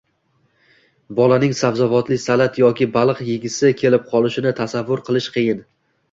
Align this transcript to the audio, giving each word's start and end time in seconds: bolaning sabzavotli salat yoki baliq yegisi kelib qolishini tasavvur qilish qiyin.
bolaning 1.17 1.51
sabzavotli 1.57 2.17
salat 2.23 2.57
yoki 2.61 2.87
baliq 2.95 3.21
yegisi 3.27 3.71
kelib 3.83 4.07
qolishini 4.15 4.55
tasavvur 4.61 5.05
qilish 5.11 5.29
qiyin. 5.37 5.61